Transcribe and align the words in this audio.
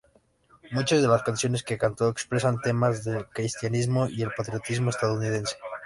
Muchas 0.71 1.03
de 1.03 1.07
las 1.07 1.21
canciones 1.21 1.61
que 1.61 1.77
cantó 1.77 2.09
expresaban 2.09 2.59
temas 2.59 3.03
del 3.03 3.29
cristianismo 3.29 4.07
y 4.09 4.23
el 4.23 4.31
patriotismo 4.35 4.89
estadounidense. 4.89 5.57